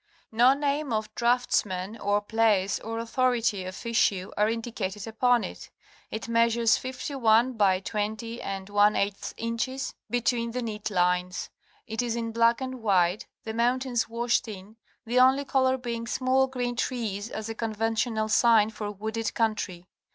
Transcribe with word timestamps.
No 0.31 0.53
name 0.55 0.91
of 0.91 1.13
draughtsman 1.13 1.95
or 1.99 2.21
place 2.21 2.79
or 2.79 2.97
authority 2.97 3.65
of 3.65 3.85
issue 3.85 4.31
are 4.35 4.49
indicated 4.49 5.05
upon 5.05 5.43
it. 5.43 5.69
It 6.09 6.27
measures 6.27 6.75
51 6.75 7.53
by 7.53 7.81
204 7.81 9.11
inches 9.37 9.93
between 10.09 10.49
the 10.53 10.63
neat 10.63 10.89
lines. 10.89 11.51
It 11.85 12.01
is 12.01 12.15
in 12.15 12.31
black 12.31 12.61
and 12.61 12.81
white, 12.81 13.27
the 13.43 13.53
mountains 13.53 14.09
washed 14.09 14.47
in, 14.47 14.75
the 15.05 15.19
only 15.19 15.45
color 15.45 15.77
being 15.77 16.07
small 16.07 16.47
green 16.47 16.75
trees 16.75 17.29
as 17.29 17.47
a 17.47 17.53
conventional 17.53 18.27
sign 18.27 18.71
for 18.71 18.89
wooded 18.89 19.35
country. 19.35 19.85